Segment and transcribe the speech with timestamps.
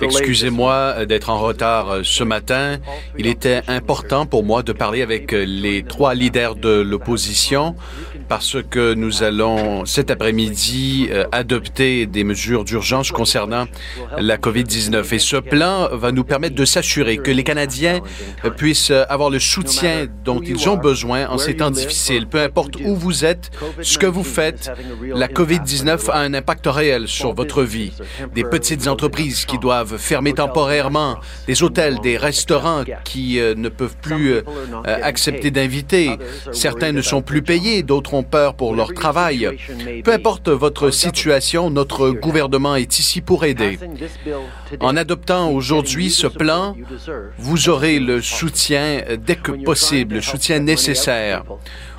[0.00, 2.76] Excusez-moi d'être en retard euh, ce matin.
[3.18, 7.74] Il était important pour moi de parler avec euh, les trois leaders de l'opposition
[8.28, 13.66] parce que nous allons cet après-midi euh, adopter des mesures d'urgence concernant
[14.16, 15.14] la COVID-19.
[15.16, 17.98] Et ce plan va nous permettre de s'assurer que les Canadiens
[18.56, 22.28] puissent avoir le soutien dont ils ont besoin en ces temps difficiles.
[22.28, 23.50] Peu importe où vous êtes,
[23.82, 24.70] ce que vous faites,
[25.02, 27.92] la COVID-19 a un impact réel sur votre vie
[28.34, 33.96] des petites entreprises qui doivent fermer temporairement, des hôtels, des restaurants qui euh, ne peuvent
[34.00, 34.42] plus euh,
[34.84, 36.10] accepter d'inviter.
[36.52, 39.48] Certains ne sont plus payés, d'autres ont peur pour leur travail.
[40.04, 43.78] Peu importe votre situation, notre gouvernement est ici pour aider.
[44.80, 46.76] En adoptant aujourd'hui ce plan,
[47.38, 51.44] vous aurez le soutien dès que possible, le soutien nécessaire.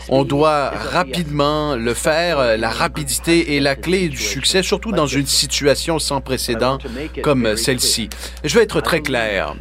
[0.09, 2.58] On doit rapidement le faire.
[2.58, 6.80] La rapidité est la clé du succès, surtout dans une situation sans précédent
[7.22, 8.09] comme celle-ci.
[8.44, 9.55] Je vais être très clair.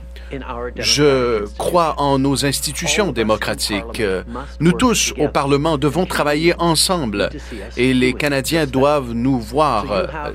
[0.77, 4.03] Je crois en nos institutions démocratiques.
[4.61, 7.30] Nous tous au Parlement devons travailler ensemble
[7.77, 9.84] et les Canadiens doivent nous voir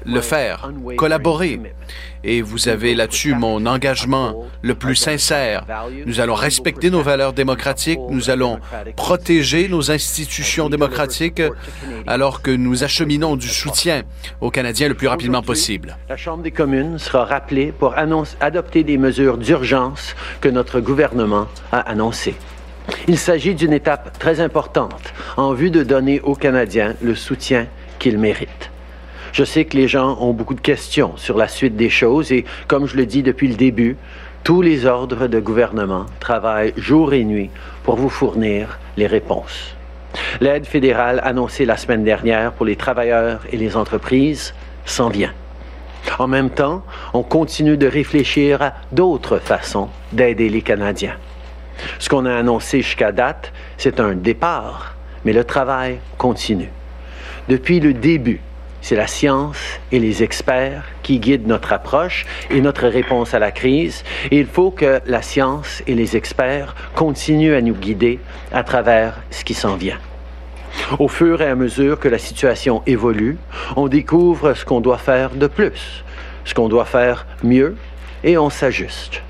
[0.05, 1.59] le faire, collaborer
[2.23, 5.65] et vous avez là-dessus mon engagement le plus sincère.
[6.05, 8.59] Nous allons respecter nos valeurs démocratiques, nous allons
[8.95, 11.41] protéger nos institutions démocratiques
[12.07, 14.03] alors que nous acheminons du soutien
[14.41, 15.97] aux Canadiens le plus rapidement possible.
[16.09, 17.95] La Chambre des communes sera rappelée pour
[18.39, 22.35] adopter des mesures d'urgence que notre gouvernement a annoncées.
[23.07, 27.67] Il s'agit d'une étape très importante en vue de donner aux Canadiens le soutien
[27.99, 28.72] qu'ils méritent.
[29.33, 32.45] Je sais que les gens ont beaucoup de questions sur la suite des choses et,
[32.67, 33.97] comme je le dis depuis le début,
[34.43, 37.49] tous les ordres de gouvernement travaillent jour et nuit
[37.83, 39.75] pour vous fournir les réponses.
[40.39, 44.53] L'aide fédérale annoncée la semaine dernière pour les travailleurs et les entreprises
[44.85, 45.33] s'en vient.
[46.19, 51.15] En même temps, on continue de réfléchir à d'autres façons d'aider les Canadiens.
[51.97, 54.95] Ce qu'on a annoncé jusqu'à date, c'est un départ,
[55.25, 56.69] mais le travail continue.
[57.49, 58.41] Depuis le début
[58.83, 59.57] c'est la science
[59.91, 64.03] et les experts qui guident notre approche et notre réponse à la crise.
[64.29, 68.19] Et il faut que la science et les experts continuent à nous guider
[68.51, 69.99] à travers ce qui s'en vient.
[70.99, 73.37] Au fur et à mesure que la situation évolue,
[73.77, 76.03] on découvre ce qu'on doit faire de plus,
[76.43, 77.77] ce qu'on doit faire mieux,
[78.25, 79.21] et on s'ajuste.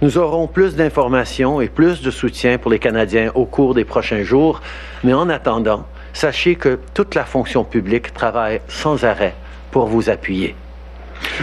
[0.00, 4.22] Nous aurons plus d'informations et plus de soutien pour les Canadiens au cours des prochains
[4.22, 4.60] jours,
[5.02, 5.86] mais en attendant,
[6.16, 9.34] sachez que toute la fonction publique travaille sans arrêt
[9.70, 10.56] pour vous appuyer.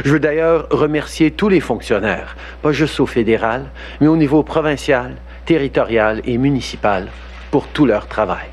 [0.03, 3.69] Je veux d'ailleurs remercier tous les fonctionnaires, pas juste au fédéral,
[4.01, 7.09] mais au niveau provincial, territorial et municipal,
[7.51, 8.47] pour tout leur travail.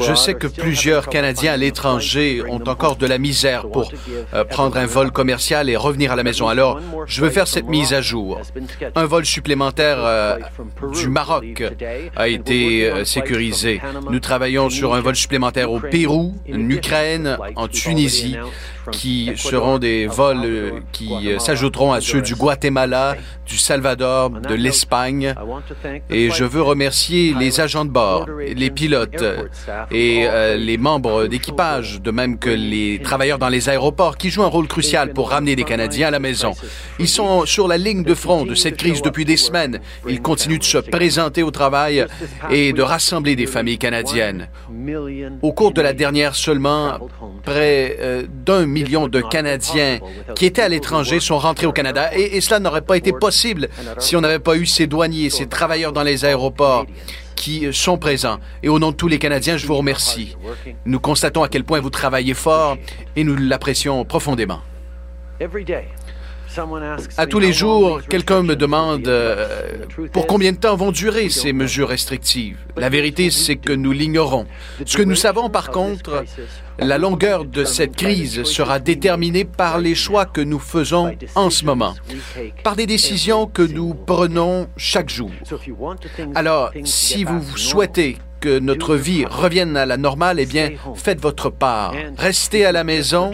[0.00, 3.90] Je sais que plusieurs Canadiens à l'étranger ont encore de la misère pour
[4.32, 6.48] euh, prendre un vol commercial et revenir à la maison.
[6.48, 8.40] Alors, je veux faire cette mise à jour.
[8.94, 10.38] Un vol supplémentaire euh,
[10.92, 11.62] du Maroc
[12.16, 13.80] a été euh, sécurisé.
[14.10, 18.36] Nous travaillons sur un vol supplémentaire au Pérou, en Ukraine, en Tunisie
[18.92, 25.34] qui seront des vols qui s'ajouteront à ceux du Guatemala, du Salvador, de l'Espagne.
[26.10, 29.24] Et je veux remercier les agents de bord, les pilotes
[29.90, 34.42] et euh, les membres d'équipage, de même que les travailleurs dans les aéroports qui jouent
[34.42, 36.52] un rôle crucial pour ramener les Canadiens à la maison.
[36.98, 39.80] Ils sont sur la ligne de front de cette crise depuis des semaines.
[40.08, 42.06] Ils continuent de se présenter au travail
[42.50, 44.48] et de rassembler des familles canadiennes.
[45.42, 46.98] Au cours de la dernière seulement,
[47.44, 49.98] près euh, d'un million de Canadiens
[50.34, 53.68] qui étaient à l'étranger sont rentrés au Canada et, et cela n'aurait pas été possible
[53.98, 56.84] si on n'avait pas eu ces douaniers, ces travailleurs dans les aéroports
[57.34, 58.38] qui sont présents.
[58.62, 60.36] Et au nom de tous les Canadiens, je vous remercie.
[60.84, 62.76] Nous constatons à quel point vous travaillez fort
[63.16, 64.60] et nous l'apprécions profondément.
[67.16, 69.46] À tous les jours, quelqu'un me demande euh,
[70.12, 72.58] pour combien de temps vont durer ces mesures restrictives.
[72.76, 74.46] La vérité, c'est que nous l'ignorons.
[74.84, 76.24] Ce que nous savons, par contre,
[76.78, 81.64] la longueur de cette crise sera déterminée par les choix que nous faisons en ce
[81.64, 81.94] moment,
[82.62, 85.30] par des décisions que nous prenons chaque jour.
[86.34, 91.48] Alors, si vous souhaitez que notre vie revienne à la normale, eh bien, faites votre
[91.48, 91.94] part.
[92.18, 93.30] Restez à la maison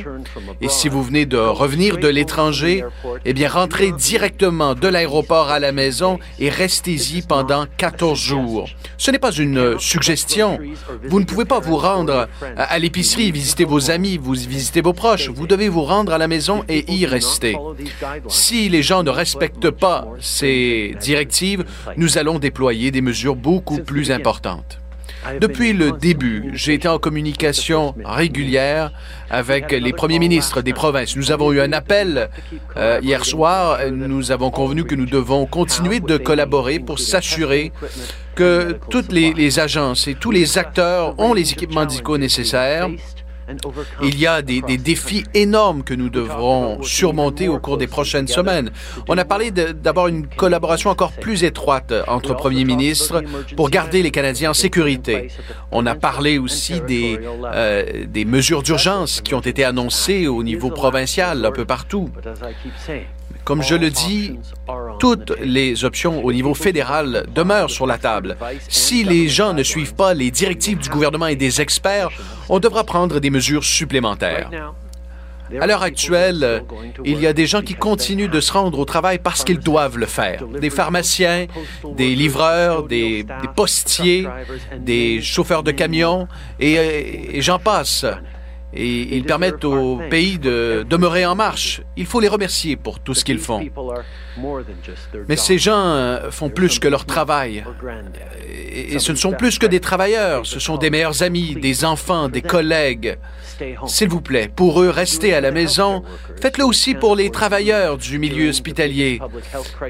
[0.61, 2.85] et si vous venez de revenir de l'étranger,
[3.25, 8.69] eh bien, rentrez directement de l'aéroport à la maison et restez-y pendant 14 jours.
[8.99, 10.61] Ce n'est pas une suggestion.
[11.09, 15.29] Vous ne pouvez pas vous rendre à l'épicerie, visiter vos amis, vous visiter vos proches.
[15.29, 17.57] Vous devez vous rendre à la maison et y rester.
[18.29, 21.65] Si les gens ne respectent pas ces directives,
[21.97, 24.79] nous allons déployer des mesures beaucoup plus importantes.
[25.41, 28.93] Depuis le début, j'ai été en communication régulière
[29.29, 31.17] avec les premiers ministres des provinces.
[31.17, 32.31] Nous avons eu un appel
[32.77, 33.79] euh, hier soir.
[33.91, 37.73] Nous avons convenu que nous devons continuer de collaborer pour s'assurer
[38.35, 42.89] que toutes les, les agences et tous les acteurs ont les équipements médicaux nécessaires
[44.03, 48.71] il y a des, défis énormes que nous devrons surmonter au cours des prochaines semaines.
[49.09, 53.23] On a parlé d'avoir une collaboration encore plus étroite entre premiers ministres
[53.57, 55.29] pour garder les Canadiens en sécurité.
[55.71, 60.71] On a parlé aussi des, euh, des mesures d'urgence qui ont été annoncées au niveau
[60.71, 62.11] provincial un peu partout.
[63.45, 64.39] Comme je le dis,
[64.99, 68.37] toutes les options au niveau fédéral demeurent sur la table.
[68.69, 72.11] Si les gens ne suivent pas les directives du gouvernement et des experts,
[72.49, 74.51] on devra prendre des mesures supplémentaires.
[75.59, 76.63] À l'heure actuelle,
[77.05, 79.99] il y a des gens qui continuent de se rendre au travail parce qu'ils doivent
[79.99, 80.47] le faire.
[80.47, 81.47] Des pharmaciens,
[81.97, 84.29] des livreurs, des, postiers,
[84.79, 86.29] des chauffeurs de camions,
[86.61, 88.05] et, j'en passe
[88.73, 91.83] et ils permettent au pays de demeurer en marche.
[91.97, 93.65] Il faut les remercier pour tout ce qu'ils font.
[95.29, 97.65] Mais ces gens euh, font plus que leur travail.
[98.73, 102.29] Et ce ne sont plus que des travailleurs, ce sont des meilleurs amis, des enfants,
[102.29, 103.19] des collègues.
[103.87, 106.03] S'il vous plaît, pour eux, restez à la maison.
[106.41, 109.21] Faites-le aussi pour les travailleurs du milieu hospitalier.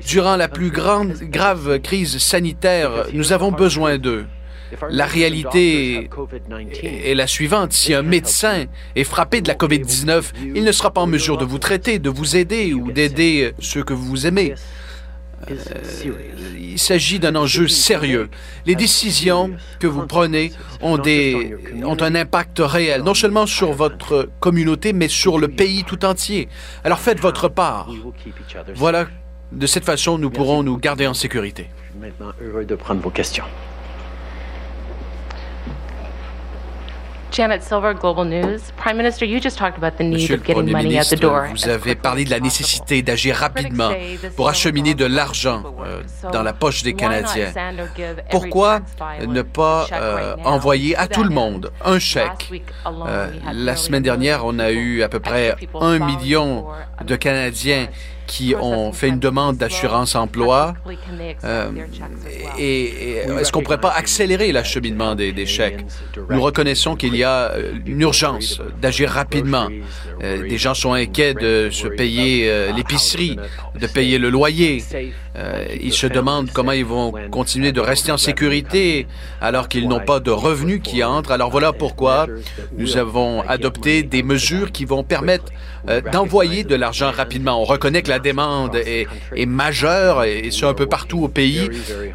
[0.06, 4.26] Durant la plus grande, grave crise sanitaire, nous avons besoin d'eux.
[4.90, 6.08] La réalité
[6.82, 7.72] est la suivante.
[7.72, 11.44] Si un médecin est frappé de la COVID-19, il ne sera pas en mesure de
[11.44, 14.54] vous traiter, de vous aider ou d'aider ceux que vous aimez.
[15.50, 15.54] Euh,
[16.58, 18.28] il s'agit d'un enjeu sérieux.
[18.66, 20.52] Les décisions que vous prenez
[20.82, 25.84] ont, des, ont un impact réel, non seulement sur votre communauté, mais sur le pays
[25.84, 26.48] tout entier.
[26.84, 27.88] Alors faites votre part.
[28.74, 29.08] Voilà,
[29.52, 31.70] de cette façon, nous pourrons nous garder en sécurité.
[31.98, 33.44] Maintenant, heureux de prendre vos questions.
[37.30, 38.60] Janet Silver, Global News.
[38.76, 41.06] Prime Minister, you just talked about the need Monsieur of getting le Premier money out
[41.06, 41.46] the ministre, door.
[41.54, 43.90] vous avez parlé de la nécessité d'agir rapidement
[44.36, 47.52] pour acheminer de l'argent euh, dans la poche des Canadiens.
[48.30, 48.80] Pourquoi
[49.26, 52.50] ne pas euh, envoyer à tout le monde un chèque?
[52.86, 56.66] Euh, la semaine dernière, on a eu à peu près un million
[57.04, 57.88] de Canadiens
[58.30, 60.74] qui ont fait une demande d'assurance emploi.
[61.44, 61.72] Euh,
[62.56, 65.84] et, est-ce qu'on ne pourrait pas accélérer l'acheminement des, des, chèques?
[66.30, 67.52] Nous reconnaissons qu'il y a
[67.86, 69.68] une urgence d'agir rapidement.
[70.22, 73.36] Euh, des gens sont inquiets de se payer euh, l'épicerie,
[73.74, 74.84] de payer le loyer.
[75.82, 79.06] Ils se demandent comment ils vont continuer de rester en sécurité
[79.40, 81.32] alors qu'ils n'ont pas de revenus qui entrent.
[81.32, 82.26] Alors voilà pourquoi
[82.76, 85.52] nous avons adopté des mesures qui vont permettre
[85.88, 87.60] euh, d'envoyer de l'argent rapidement.
[87.60, 89.06] On reconnaît que la demande est,
[89.46, 91.68] majeure et ce un peu partout au pays.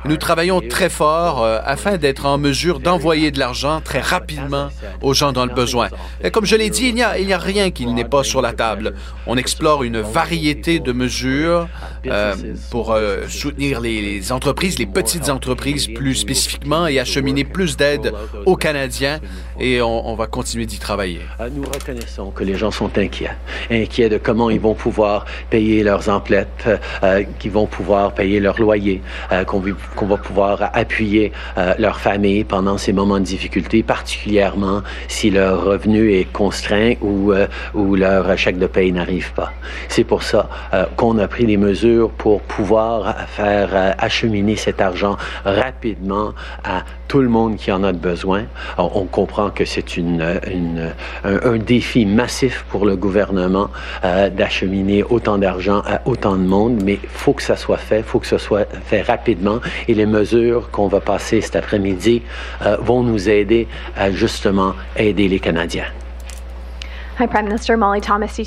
[0.06, 4.69] Nous travaillons très fort euh, afin d'être en mesure d'envoyer de l'argent très rapidement
[5.01, 5.89] aux gens dans le besoin.
[6.23, 8.53] Et comme je l'ai dit, il n'y a, a rien qui n'est pas sur la
[8.53, 8.94] table.
[9.27, 11.67] On explore une variété de mesures
[12.07, 12.34] euh,
[12.72, 18.13] pour euh, soutenir les, entreprises, les petites entreprises plus spécifiquement et acheminer plus d'aide
[18.46, 19.19] aux Canadiens
[19.60, 21.22] et on, on va continuer d'y travailler.
[21.54, 23.31] Nous reconnaissons que les gens sont inquiets,
[23.72, 26.68] inquiets de comment ils vont pouvoir payer leurs emplettes,
[27.04, 29.01] euh, qu'ils vont pouvoir payer leur loyer,
[29.31, 31.31] euh, qu'on va pouvoir appuyer
[31.80, 37.34] leur famille pendant ces moments de difficulté, particulièrement si leur revenu est contraint ou,
[37.74, 39.54] ou leur chèque de paye n'arrive pas.
[39.88, 40.50] C'est pour ça
[40.98, 46.34] qu'on a pris des mesures pour pouvoir faire euh, acheminer cet argent rapidement
[46.64, 48.44] à tout le monde qui en a besoin.
[48.78, 50.92] On comprend que c'est une, une,
[51.24, 53.70] un, un, défi massif pour le gouvernement
[54.04, 58.00] euh, d'acheminer autant d'argent à autant de monde, mais il faut que ça soit fait,
[58.00, 62.22] il faut que ce soit fait rapidement et les mesures qu'on va passer cet après-midi
[62.66, 65.86] euh, vont nous aider à justement aider les Canadiens.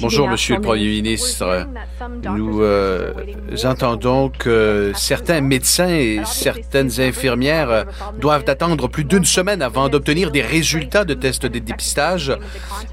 [0.02, 1.66] Bonjour, Monsieur le Premier ministre.
[2.22, 3.12] Nous euh,
[3.64, 7.86] entendons que certains médecins et certaines infirmières
[8.18, 12.36] doivent attendre plus d'une semaine avant d'obtenir des résultats de tests de dépistage.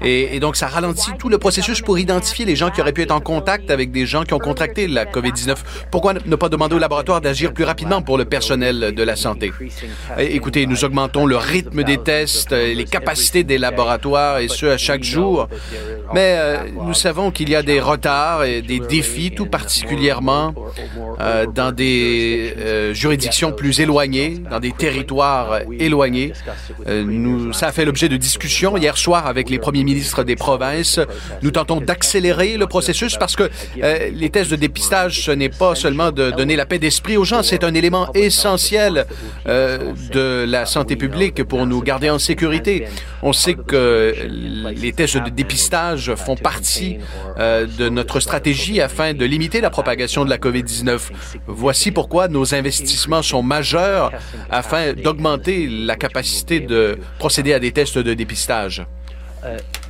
[0.02, 3.02] Et, et, donc, ça ralentit tout le processus pour identifier les gens qui auraient pu
[3.02, 5.56] être en contact avec des gens qui ont contracté la COVID-19.
[5.90, 9.52] Pourquoi ne pas demander au laboratoire d'agir plus rapidement pour le personnel de la santé?
[10.18, 15.04] Écoutez, nous augmentons le rythme des tests, les capacités des laboratoires, et ce, à chaque
[15.04, 15.48] jour.
[16.14, 20.54] Mais euh, nous savons qu'il y a des retards et des défis, tout particulièrement
[21.20, 26.32] euh, dans des euh, juridictions plus éloignées, dans des territoires éloignés.
[26.86, 31.00] nous, ça a fait l'objet de discussions hier soir avec les premiers ministres des provinces.
[31.42, 36.12] Nous tentons d'accélérer le processus parce que les tests de dépistage, ce n'est pas seulement
[36.12, 39.06] de donner la paix d'esprit aux gens, c'est un élément essentiel
[39.46, 42.86] de la santé publique pour nous garder en sécurité.
[43.22, 44.14] On sait que
[44.74, 45.55] les tests de dépistage
[46.16, 46.98] font partie
[47.38, 51.10] euh, de notre stratégie afin de limiter la propagation de la COVID-19.
[51.46, 54.12] Voici pourquoi nos investissements sont majeurs
[54.50, 58.84] afin d'augmenter la capacité de procéder à des tests de dépistage.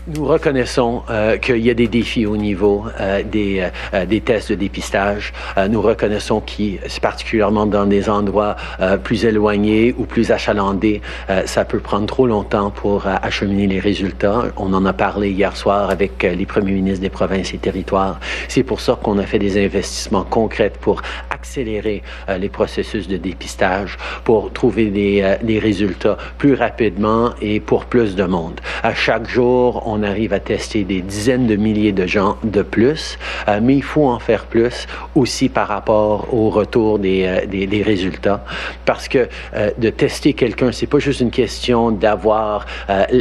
[0.09, 4.51] Nous reconnaissons euh, qu'il y a des défis au niveau euh, des, euh, des tests
[4.51, 5.33] de dépistage.
[5.69, 8.57] Nous reconnaissons qu'il, particulièrement dans des endroits
[9.03, 11.01] plus éloignés ou plus achalandés,
[11.45, 14.45] ça peut prendre trop longtemps pour acheminer les résultats.
[14.57, 18.21] On en a parlé hier soir avec les premiers ministres des provinces et territoires.
[18.49, 22.03] C'est pour ça qu'on a fait des investissements concrets pour accélérer
[22.39, 28.25] les processus de dépistage, pour trouver des, des résultats plus rapidement et pour plus de
[28.25, 28.61] monde.
[28.83, 32.62] À chaque jour, on on arrive à tester des dizaines de milliers de gens de
[32.62, 37.47] plus, euh, mais il faut en faire plus aussi par rapport au retour des, euh,
[37.47, 38.45] des, résultats,
[38.85, 42.67] parce que euh, de tester quelqu'un, c'est pas juste une question d'avoir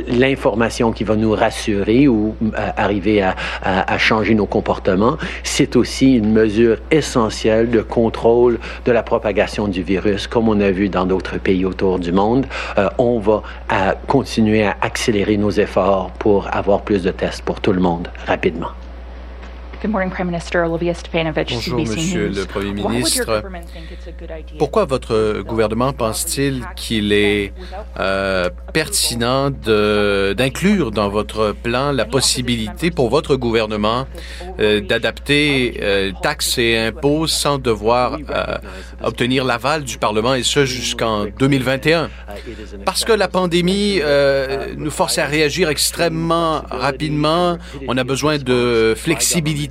[0.08, 2.36] l'information qui va nous rassurer ou
[2.78, 8.92] arriver à, à, à changer nos comportements, c'est aussi une mesure essentielle de contrôle de
[8.92, 12.46] la propagation du virus, comme on a vu dans d'autres pays autour du monde.
[12.98, 13.44] on va
[14.08, 18.08] continuer à accélérer nos efforts pour avoir avoir plus de tests pour tout le monde
[18.26, 18.72] rapidement.
[21.74, 23.44] Bonjour, Monsieur le Premier ministre.
[24.58, 27.54] Pourquoi votre gouvernement pense-t-il qu'il est
[28.00, 34.08] euh, pertinent d'inclure dans votre plan la possibilité pour votre gouvernement
[34.60, 38.18] euh, d'adapter euh, taxes et impôts sans devoir
[39.04, 42.10] obtenir l'aval du Parlement, et ce jusqu'en 2021?
[42.86, 47.58] Parce que la pandémie euh, nous force à réagir extrêmement rapidement.
[47.88, 49.65] On a besoin de flexibilité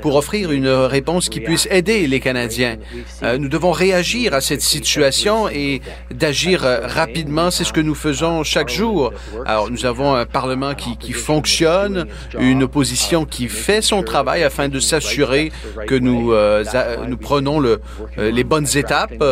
[0.00, 2.76] pour offrir une réponse qui puisse aider les Canadiens.
[3.22, 7.50] Euh, nous devons réagir à cette situation et d'agir euh, rapidement.
[7.50, 9.12] C'est ce que nous faisons chaque jour.
[9.46, 12.06] Alors, nous avons un Parlement qui, fonctionne,
[12.38, 15.52] une opposition qui fait son travail afin de s'assurer
[15.86, 16.64] que nous, euh,
[17.06, 17.80] nous prenons le,
[18.16, 19.22] les bonnes étapes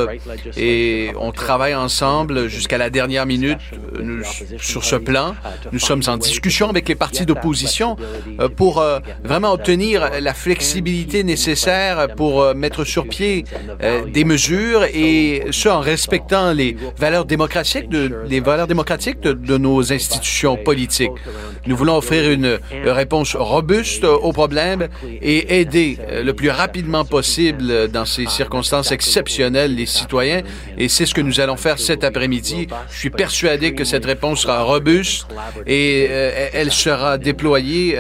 [0.56, 3.58] et on travaille ensemble jusqu'à la dernière minute
[4.58, 5.34] sur ce plan.
[5.72, 7.96] Nous sommes en discussion avec les partis d'opposition
[8.56, 8.84] pour
[9.24, 13.44] vraiment obtenir la flexibilité nécessaire pour euh, mettre sur pied
[13.82, 19.58] euh, des mesures et ce en respectant les valeurs démocratiques de, les valeurs démocratiques de,
[19.58, 21.10] nos institutions politiques.
[21.66, 24.88] Nous voulons offrir une réponse robuste aux problèmes
[25.20, 30.42] et aider euh, le plus rapidement possible dans ces circonstances exceptionnelles les citoyens
[30.78, 32.68] et c'est ce que nous allons faire cet après-midi.
[32.90, 35.26] Je suis persuadé que cette réponse sera robuste
[35.66, 37.96] et elle sera déployée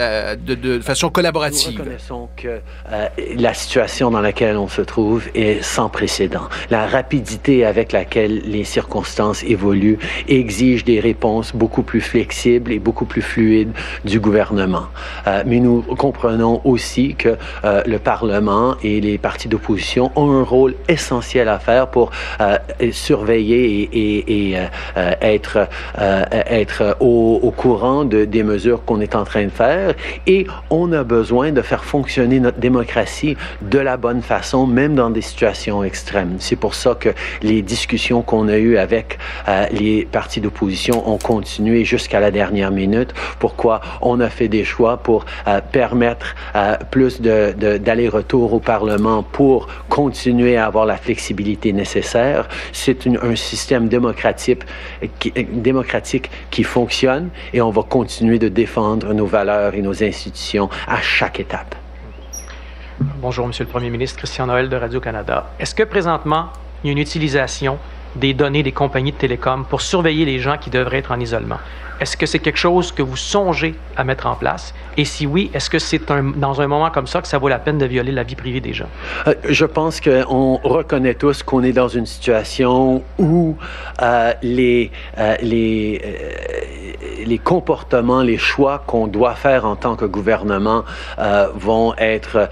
[0.46, 2.60] de façon collaborative reconnaissons que
[2.92, 6.48] euh, la situation dans laquelle on se trouve est sans précédent.
[6.70, 9.98] La rapidité avec laquelle les circonstances évoluent
[10.28, 13.72] exige des réponses beaucoup plus flexibles et beaucoup plus fluides
[14.04, 14.86] du gouvernement.
[15.26, 20.42] Euh, mais nous comprenons aussi que euh, le Parlement et les partis d'opposition ont un
[20.42, 22.10] rôle essentiel à faire pour
[22.40, 22.58] euh,
[22.92, 29.00] surveiller et, et, et euh, être, euh, être au, au courant de, des mesures qu'on
[29.00, 29.94] est en train de faire.
[30.26, 35.10] Et on a besoin de faire fonctionner notre démocratie de la bonne façon, même dans
[35.10, 36.36] des situations extrêmes.
[36.38, 37.10] C'est pour ça que
[37.42, 42.70] les discussions qu'on a eues avec euh, les partis d'opposition ont continué jusqu'à la dernière
[42.70, 43.14] minute.
[43.38, 49.68] Pourquoi on a fait des choix pour euh, permettre euh, plus d'aller-retour au Parlement pour
[49.88, 52.48] continuer à avoir la flexibilité nécessaire.
[52.72, 54.62] C'est un système démocratique
[55.18, 60.68] qui, démocratique qui fonctionne et on va continuer de défendre nos valeurs et nos institutions
[60.86, 61.51] à chaque étape.
[63.00, 65.50] Bonjour, Monsieur le Premier ministre, Christian Noël de Radio-Canada.
[65.58, 66.46] Est-ce que présentement,
[66.82, 67.78] il y a une utilisation
[68.16, 71.58] des données des compagnies de télécom pour surveiller les gens qui devraient être en isolement?
[72.00, 74.74] Est-ce que c'est quelque chose que vous songez à mettre en place?
[74.96, 77.48] Et si oui, est-ce que c'est un, dans un moment comme ça que ça vaut
[77.48, 78.88] la peine de violer la vie privée des gens?
[79.28, 83.56] Euh, je pense qu'on reconnaît tous qu'on est dans une situation où
[84.00, 90.04] euh, les, euh, les, euh, les comportements, les choix qu'on doit faire en tant que
[90.04, 90.84] gouvernement
[91.18, 92.48] euh, vont être,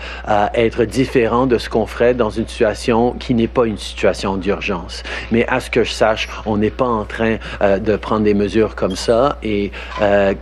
[0.54, 5.02] être différents de ce qu'on ferait dans une situation qui n'est pas une situation d'urgence.
[5.30, 8.74] Mais à ce que je sache, on n'est pas en train de prendre des mesures
[8.74, 9.38] comme ça.
[9.42, 9.70] Et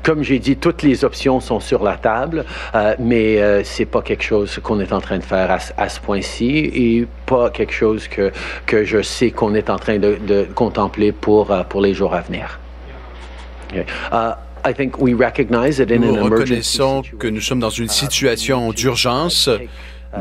[0.02, 2.44] comme j'ai dit, toutes les options sont sur la table,
[2.98, 7.06] mais c'est pas quelque chose qu'on est en train de faire à, ce point-ci et
[7.26, 8.32] pas quelque chose que,
[8.66, 12.20] que je sais qu'on est en train de, de contempler pour, pour les jours à
[12.20, 12.58] venir.
[13.74, 14.34] Uh,
[15.98, 19.48] nous reconnaissons que nous sommes dans une situation d'urgence.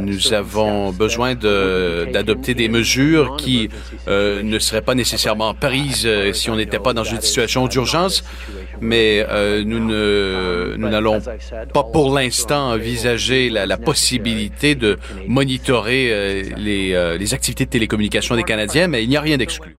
[0.01, 3.69] Nous avons besoin d'adopter des mesures qui
[4.07, 8.23] euh, ne seraient pas nécessairement prises euh, si on n'était pas dans une situation d'urgence,
[8.81, 11.21] mais euh, nous ne nous n'allons
[11.73, 18.43] pas pour l'instant envisager la, la, possibilité de monitorer les, les activités de télécommunication des
[18.43, 19.75] Canadiens, mais il n'y a rien d'exclu.